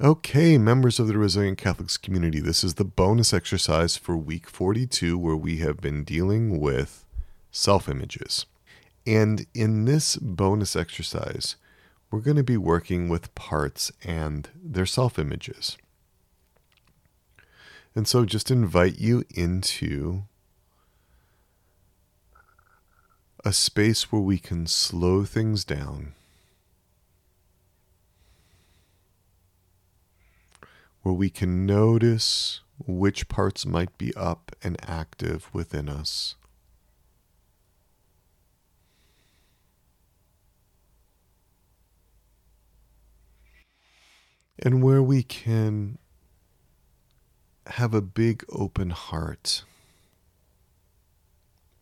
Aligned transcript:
Okay, 0.00 0.58
members 0.58 1.00
of 1.00 1.08
the 1.08 1.18
Resilient 1.18 1.58
Catholics 1.58 1.96
community, 1.96 2.38
this 2.38 2.62
is 2.62 2.74
the 2.74 2.84
bonus 2.84 3.34
exercise 3.34 3.96
for 3.96 4.16
week 4.16 4.48
42 4.48 5.18
where 5.18 5.34
we 5.34 5.56
have 5.56 5.78
been 5.78 6.04
dealing 6.04 6.60
with 6.60 7.04
self 7.50 7.88
images. 7.88 8.46
And 9.04 9.44
in 9.54 9.86
this 9.86 10.14
bonus 10.14 10.76
exercise, 10.76 11.56
we're 12.12 12.20
going 12.20 12.36
to 12.36 12.44
be 12.44 12.56
working 12.56 13.08
with 13.08 13.34
parts 13.34 13.90
and 14.04 14.48
their 14.54 14.86
self 14.86 15.18
images. 15.18 15.76
And 17.96 18.06
so 18.06 18.24
just 18.24 18.52
invite 18.52 19.00
you 19.00 19.24
into 19.34 20.22
a 23.44 23.52
space 23.52 24.12
where 24.12 24.22
we 24.22 24.38
can 24.38 24.68
slow 24.68 25.24
things 25.24 25.64
down 25.64 26.14
where 31.08 31.14
we 31.14 31.30
can 31.30 31.64
notice 31.64 32.60
which 32.86 33.28
parts 33.28 33.64
might 33.64 33.96
be 33.96 34.12
up 34.14 34.54
and 34.62 34.76
active 34.86 35.48
within 35.54 35.88
us. 35.88 36.34
And 44.58 44.82
where 44.82 45.02
we 45.02 45.22
can 45.22 45.96
have 47.68 47.94
a 47.94 48.02
big 48.02 48.44
open 48.50 48.90
heart 48.90 49.64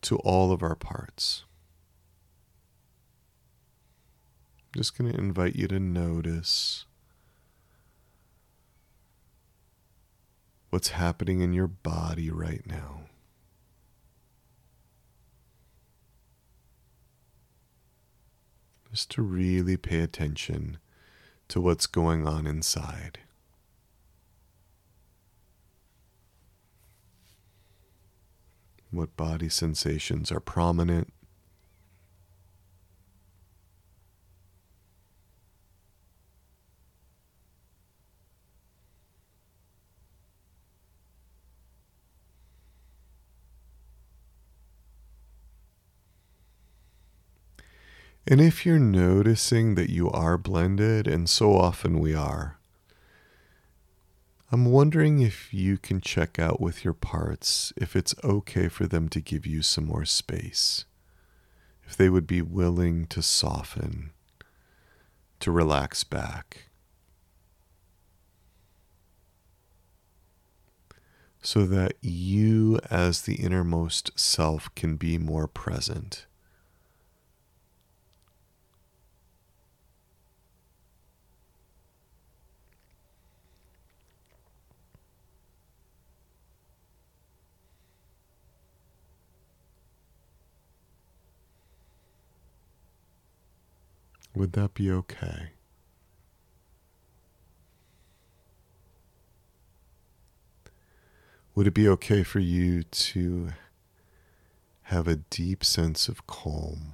to 0.03 0.19
all 0.19 0.53
of 0.53 0.63
our 0.63 0.77
parts. 0.77 1.43
I'm 4.73 4.83
just 4.83 4.97
going 4.97 5.13
to 5.13 5.19
invite 5.19 5.57
you 5.57 5.67
to 5.67 5.81
notice 5.81 6.85
what's 10.77 10.91
happening 10.91 11.41
in 11.41 11.55
your 11.55 11.67
body 11.67 12.31
right 12.31 12.61
now. 12.67 13.05
Just 18.91 19.11
to 19.13 19.23
really 19.23 19.79
pay 19.79 20.01
attention 20.01 20.77
to 21.49 21.63
what's 21.63 21.87
going 21.87 22.29
on 22.29 22.47
inside. 22.47 23.21
What 28.91 29.17
body 29.17 29.49
sensations 29.49 30.31
are 30.31 30.41
prominent? 30.41 31.11
And 48.29 48.41
if 48.41 48.67
you're 48.67 48.81
noticing 48.81 49.77
that 49.77 49.89
you 49.89 50.11
are 50.11 50.37
blended, 50.37 51.07
and 51.07 51.31
so 51.31 51.57
often 51.57 52.01
we 52.01 52.13
are, 52.13 52.59
I'm 54.51 54.65
wondering 54.65 55.21
if 55.21 55.55
you 55.55 55.79
can 55.79 56.01
check 56.01 56.39
out 56.39 56.61
with 56.61 56.85
your 56.85 56.95
parts 56.95 57.73
if 57.77 57.95
it's 57.95 58.15
okay 58.25 58.69
for 58.69 58.87
them 58.87 59.09
to 59.11 59.21
give 59.21 59.47
you 59.47 59.63
some 59.63 59.85
more 59.87 60.05
space, 60.05 60.87
if 61.85 61.97
they 61.97 62.09
would 62.09 62.27
be 62.27 62.43
willing 62.43 63.07
to 63.07 63.23
soften, 63.23 64.11
to 65.39 65.53
relax 65.53 66.03
back. 66.03 66.69
So 71.43 71.65
that 71.67 71.95
you, 72.01 72.81
as 72.91 73.23
the 73.23 73.37
innermost 73.37 74.19
self, 74.19 74.75
can 74.75 74.97
be 74.97 75.17
more 75.17 75.47
present. 75.47 76.26
Would 94.37 94.53
that 94.53 94.75
be 94.75 94.91
okay? 94.91 95.53
Would 101.55 101.67
it 101.67 101.73
be 101.73 101.89
okay 101.89 102.23
for 102.23 102.39
you 102.39 102.83
to 102.83 103.49
have 104.83 105.09
a 105.09 105.17
deep 105.17 105.65
sense 105.65 106.07
of 106.09 106.27
calm? 106.27 106.93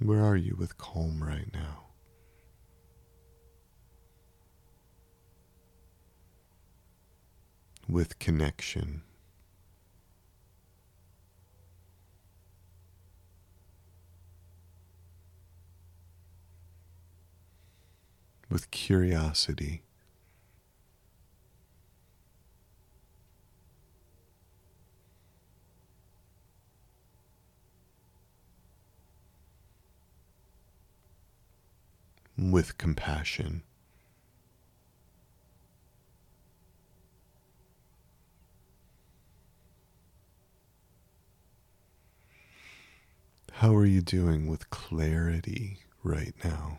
Where 0.00 0.24
are 0.24 0.36
you 0.36 0.56
with 0.58 0.78
calm 0.78 1.22
right 1.22 1.48
now? 1.54 1.84
With 7.88 8.18
connection. 8.18 9.02
With 18.52 18.70
curiosity. 18.70 19.82
With 32.36 32.76
compassion. 32.76 33.62
How 43.52 43.74
are 43.76 43.86
you 43.86 44.00
doing 44.02 44.48
with 44.48 44.70
clarity 44.70 45.78
right 46.02 46.34
now? 46.44 46.78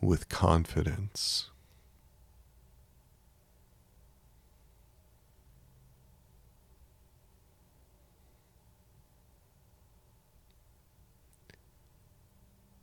With 0.00 0.28
confidence. 0.28 1.50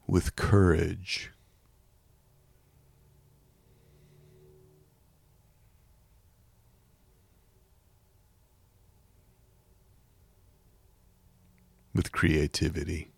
With 0.07 0.35
courage. 0.35 1.31
With 11.93 12.11
creativity. 12.11 13.09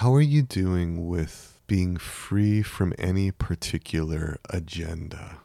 How 0.00 0.14
are 0.14 0.20
you 0.20 0.42
doing 0.42 1.08
with 1.08 1.58
being 1.66 1.96
free 1.96 2.60
from 2.60 2.92
any 2.98 3.30
particular 3.30 4.38
agenda? 4.50 5.38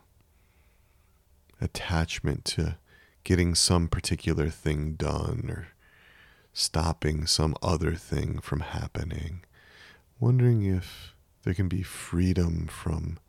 Attachment 1.62 2.44
to 2.46 2.76
getting 3.24 3.56
some 3.56 3.88
particular 3.88 4.50
thing 4.50 4.96
done 4.96 5.46
or 5.48 5.68
stopping 6.52 7.26
some 7.28 7.56
other 7.64 7.96
thing 7.96 8.40
from 8.40 8.60
happening. 8.60 9.46
Wondering 10.20 10.66
if 10.66 11.16
there 11.44 11.54
can 11.54 11.70
be 11.70 11.82
freedom 11.82 12.68
from 12.68 13.20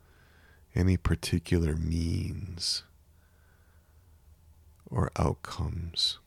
any 0.75 0.97
particular 0.97 1.77
means 1.77 2.83
or 4.91 5.13
outcomes. 5.17 6.19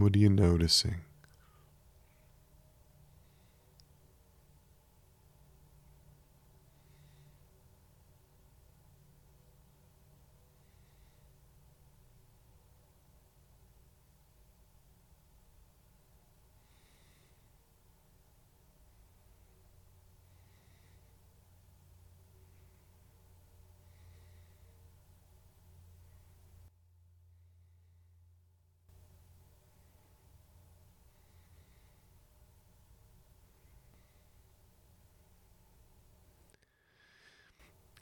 What 0.00 0.16
are 0.16 0.18
you 0.18 0.30
noticing? 0.30 0.96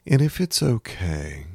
And 0.05 0.21
if 0.21 0.41
it's 0.41 0.63
okay, 0.63 1.45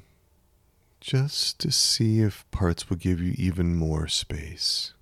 just 1.01 1.59
to 1.61 1.73
see 1.73 2.21
if 2.21 2.49
parts 2.51 2.89
will 2.89 2.97
give 2.97 3.21
you 3.21 3.35
even 3.37 3.75
more 3.75 4.07
space. 4.07 4.93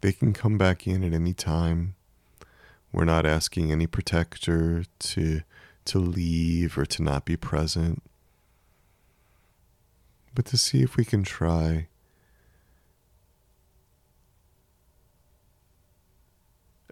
They 0.00 0.12
can 0.12 0.32
come 0.32 0.58
back 0.58 0.86
in 0.86 1.02
at 1.02 1.12
any 1.12 1.34
time. 1.34 1.94
We're 2.92 3.04
not 3.04 3.26
asking 3.26 3.72
any 3.72 3.86
protector 3.86 4.84
to 5.00 5.42
to 5.86 5.98
leave 5.98 6.76
or 6.76 6.84
to 6.84 7.02
not 7.02 7.24
be 7.24 7.36
present. 7.36 8.02
But 10.34 10.44
to 10.46 10.58
see 10.58 10.82
if 10.82 10.96
we 10.96 11.04
can 11.04 11.22
try 11.24 11.88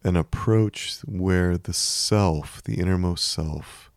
an 0.06 0.14
approach 0.14 1.00
where 1.04 1.58
the 1.58 1.72
self, 1.72 2.62
the 2.62 2.76
innermost 2.76 3.26
self, 3.26 3.90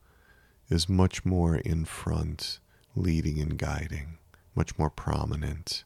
is 0.67 0.89
much 0.89 1.23
more 1.23 1.57
in 1.57 1.85
front, 1.85 2.59
leading 2.95 3.39
and 3.39 3.59
guiding, 3.59 4.17
much 4.55 4.75
more 4.79 4.89
prominent. 4.89 5.83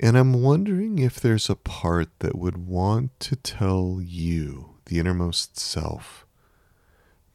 And 0.00 0.18
I'm 0.18 0.42
wondering 0.42 0.98
if 0.98 1.20
there's 1.20 1.48
a 1.48 1.54
part 1.54 2.08
that 2.18 2.36
would 2.36 2.66
want 2.66 3.20
to 3.20 3.36
tell 3.36 4.00
you, 4.02 4.78
the 4.86 4.98
innermost 4.98 5.60
self, 5.60 6.26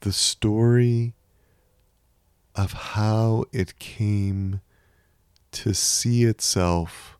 the 0.05 0.13
story 0.13 1.15
of 2.53 2.73
how 2.73 3.43
it 3.51 3.79
came 3.79 4.61
to 5.51 5.73
see 5.73 6.25
itself 6.25 7.17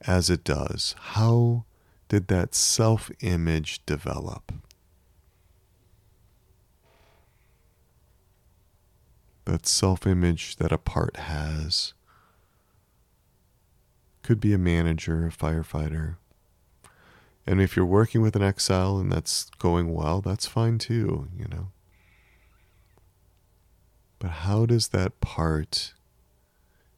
as 0.00 0.28
it 0.28 0.42
does. 0.42 0.96
How 0.98 1.64
did 2.08 2.26
that 2.26 2.56
self 2.56 3.08
image 3.20 3.86
develop? 3.86 4.52
That 9.44 9.64
self 9.64 10.08
image 10.08 10.56
that 10.56 10.72
a 10.72 10.78
part 10.78 11.18
has 11.18 11.94
could 14.24 14.40
be 14.40 14.52
a 14.52 14.58
manager, 14.58 15.28
a 15.28 15.30
firefighter, 15.30 16.16
and 17.46 17.60
if 17.60 17.76
you're 17.76 17.86
working 17.86 18.22
with 18.22 18.36
an 18.36 18.42
exile 18.42 18.98
and 18.98 19.10
that's 19.10 19.50
going 19.58 19.92
well, 19.92 20.20
that's 20.20 20.46
fine 20.46 20.78
too, 20.78 21.28
you 21.36 21.46
know. 21.46 21.68
But 24.18 24.30
how 24.30 24.66
does 24.66 24.88
that 24.88 25.20
part 25.20 25.94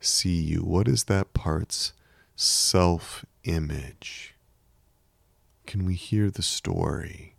see 0.01 0.41
you? 0.41 0.59
What 0.59 0.89
is 0.89 1.05
that 1.05 1.33
part's 1.33 1.93
self 2.35 3.25
image? 3.45 4.35
Can 5.67 5.87
we 5.87 5.95
hear 5.95 6.31
the 6.31 6.43
story 6.43 7.37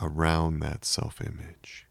around 0.00 0.58
that 0.60 0.84
self 0.84 1.20
image? 1.20 1.86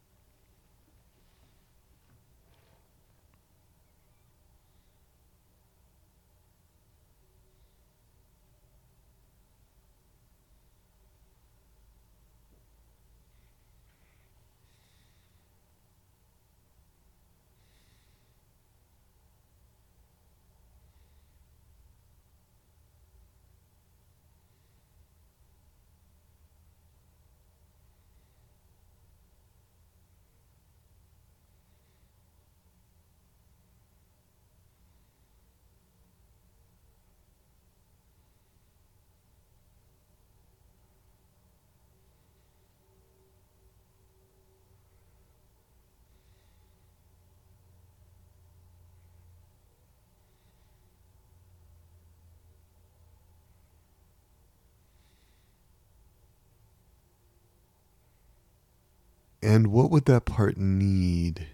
And 59.44 59.68
what 59.68 59.92
would 59.92 60.06
that 60.06 60.24
part 60.24 60.56
need 60.56 61.48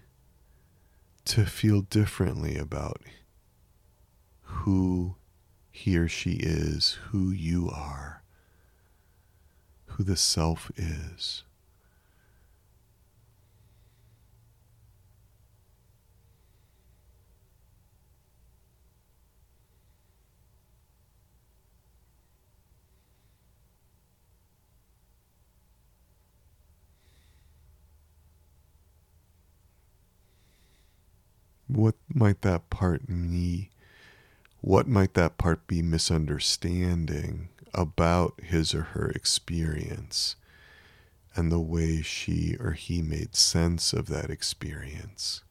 to 1.24 1.44
feel 1.44 1.80
differently 1.80 2.56
about 2.56 3.02
who 4.42 5.16
he 5.72 5.98
or 5.98 6.06
she 6.06 6.34
is, 6.34 6.98
who 7.08 7.32
you 7.32 7.68
are, 7.68 8.22
who 9.86 10.04
the 10.04 10.16
self 10.16 10.70
is? 10.76 11.42
What 31.76 31.94
might 32.12 32.42
that 32.42 32.70
part 32.70 33.08
need? 33.08 33.70
What 34.60 34.86
might 34.86 35.14
that 35.14 35.38
part 35.38 35.66
be 35.66 35.82
misunderstanding 35.82 37.48
about 37.72 38.40
his 38.42 38.74
or 38.74 38.82
her 38.82 39.10
experience 39.10 40.36
and 41.34 41.50
the 41.50 41.60
way 41.60 42.02
she 42.02 42.56
or 42.58 42.72
he 42.72 43.00
made 43.00 43.36
sense 43.36 43.92
of 43.92 44.06
that 44.06 44.30
experience? 44.30 45.42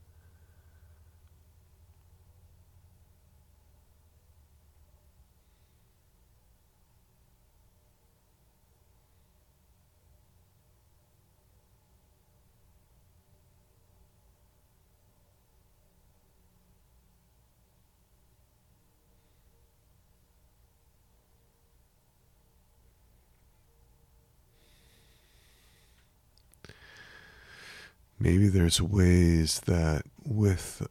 Maybe 28.20 28.50
there's 28.50 28.82
ways 28.82 29.62
that 29.62 30.04
with 30.26 30.86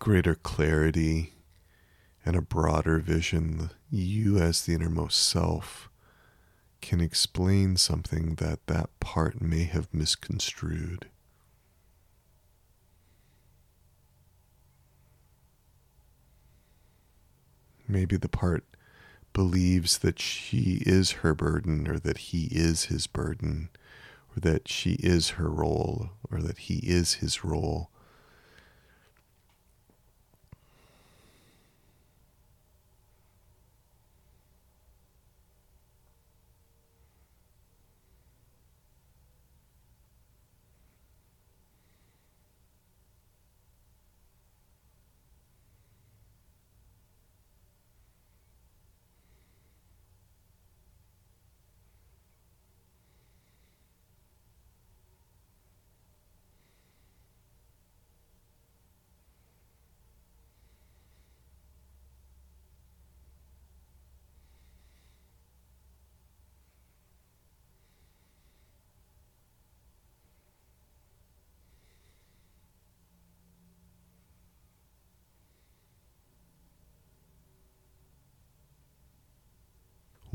greater 0.00 0.34
clarity 0.34 1.34
and 2.26 2.34
a 2.34 2.42
broader 2.42 2.98
vision, 2.98 3.70
you 3.88 4.38
as 4.38 4.62
the 4.62 4.74
innermost 4.74 5.22
self 5.22 5.88
can 6.80 7.00
explain 7.00 7.76
something 7.76 8.34
that 8.36 8.66
that 8.66 8.90
part 8.98 9.40
may 9.40 9.62
have 9.62 9.94
misconstrued. 9.94 11.06
Maybe 17.86 18.16
the 18.16 18.28
part 18.28 18.64
believes 19.32 19.98
that 19.98 20.18
she 20.18 20.82
is 20.84 21.12
her 21.12 21.34
burden 21.34 21.86
or 21.86 21.98
that 22.00 22.18
he 22.18 22.48
is 22.50 22.84
his 22.84 23.06
burden 23.06 23.68
or 24.36 24.40
that 24.40 24.68
she 24.68 24.92
is 25.00 25.30
her 25.30 25.50
role 25.50 26.10
or 26.30 26.40
that 26.40 26.58
he 26.58 26.76
is 26.76 27.14
his 27.14 27.44
role. 27.44 27.90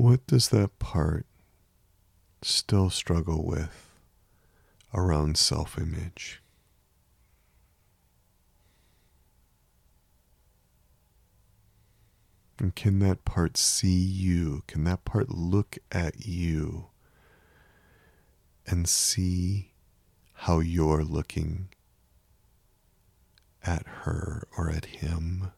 What 0.06 0.24
does 0.28 0.50
that 0.50 0.78
part 0.78 1.26
still 2.40 2.90
struggle 2.90 3.44
with 3.44 3.90
around 4.94 5.36
self 5.36 5.76
image? 5.78 6.40
And 12.60 12.72
can 12.76 13.00
that 13.00 13.24
part 13.24 13.56
see 13.56 13.98
you? 13.98 14.62
Can 14.68 14.84
that 14.84 15.04
part 15.04 15.28
look 15.28 15.76
at 15.90 16.24
you 16.24 16.86
and 18.64 18.88
see 18.88 19.72
how 20.34 20.60
you're 20.60 21.02
looking 21.02 21.70
at 23.64 23.84
her 24.04 24.46
or 24.56 24.70
at 24.70 24.84
him? 24.84 25.50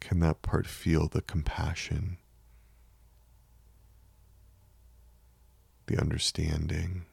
Can 0.00 0.18
that 0.18 0.42
part 0.42 0.66
feel 0.66 1.06
the 1.06 1.22
compassion? 1.22 2.18
The 5.86 5.98
understanding. 5.98 7.06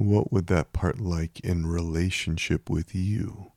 What 0.00 0.32
would 0.32 0.46
that 0.46 0.72
part 0.72 0.98
like 0.98 1.40
in 1.40 1.66
relationship 1.66 2.70
with 2.70 2.94
you? 2.94 3.52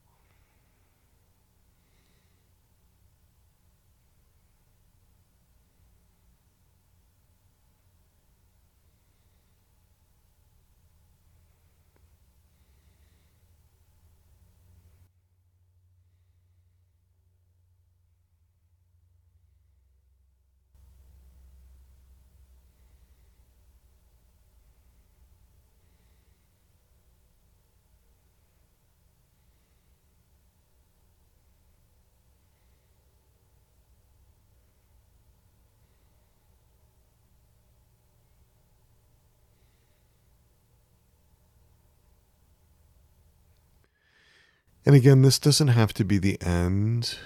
And 44.86 44.96
again, 44.96 45.22
this 45.22 45.40
doesn't 45.40 45.70
have 45.70 45.94
to 45.94 46.04
be 46.04 46.18
the 46.18 46.42
end. 46.42 47.18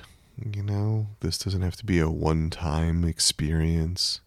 You 0.56 0.62
know, 0.62 1.08
this 1.22 1.40
doesn't 1.40 1.64
have 1.64 1.76
to 1.78 1.86
be 1.86 2.00
a 2.00 2.10
one 2.10 2.50
time 2.50 3.04
experience. 3.04 4.22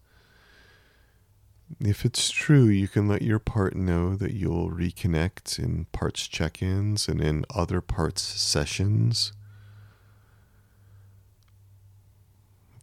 If 1.79 2.03
it's 2.03 2.29
true, 2.29 2.65
you 2.65 2.89
can 2.89 3.07
let 3.07 3.21
your 3.21 3.39
part 3.39 3.75
know 3.75 4.17
that 4.17 4.33
you'll 4.33 4.69
reconnect 4.69 5.57
in 5.57 5.85
parts 5.93 6.27
check 6.27 6.61
ins 6.61 7.07
and 7.07 7.21
in 7.21 7.45
other 7.55 7.79
parts 7.79 8.21
sessions. 8.21 9.31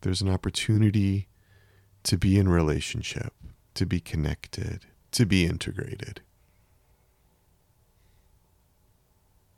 There's 0.01 0.23
an 0.23 0.31
opportunity 0.31 1.29
to 2.05 2.17
be 2.17 2.39
in 2.39 2.49
relationship, 2.49 3.35
to 3.75 3.85
be 3.85 4.01
connected, 4.01 4.87
to 5.13 5.27
be 5.27 5.45
integrated. 5.45 6.23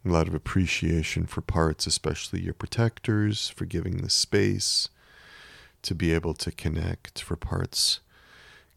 A 0.04 0.08
lot 0.08 0.28
of 0.28 0.34
appreciation 0.34 1.26
for 1.26 1.42
parts, 1.42 1.86
especially 1.86 2.40
your 2.40 2.54
protectors, 2.54 3.50
for 3.50 3.66
giving 3.66 3.98
the 3.98 4.08
space 4.08 4.88
to 5.82 5.94
be 5.94 6.14
able 6.14 6.32
to 6.34 6.50
connect, 6.50 7.22
for 7.22 7.36
parts, 7.36 8.00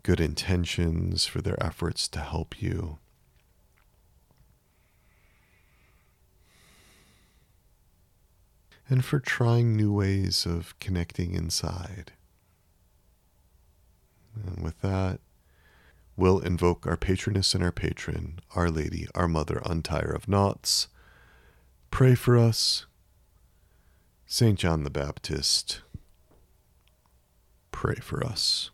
good 0.03 0.19
intentions, 0.19 1.25
for 1.25 1.41
their 1.41 1.61
efforts 1.63 2.09
to 2.09 2.19
help 2.19 2.61
you. 2.61 2.97
And 8.89 9.05
for 9.05 9.19
trying 9.19 9.77
new 9.77 9.93
ways 9.93 10.45
of 10.45 10.77
connecting 10.79 11.35
inside. 11.35 12.11
And 14.45 14.61
with 14.61 14.81
that, 14.81 15.21
we'll 16.17 16.39
invoke 16.39 16.85
our 16.85 16.97
patroness 16.97 17.55
and 17.55 17.63
our 17.63 17.71
patron, 17.71 18.39
Our 18.55 18.69
Lady, 18.69 19.07
our 19.15 19.29
Mother, 19.29 19.61
Untier 19.65 20.13
of 20.13 20.27
Knots 20.27 20.87
Pray 21.93 22.15
for 22.15 22.35
us. 22.35 22.87
St. 24.25 24.57
John 24.57 24.83
the 24.83 24.89
Baptist, 24.89 25.83
pray 27.71 27.97
for 28.01 28.25
us. 28.25 28.71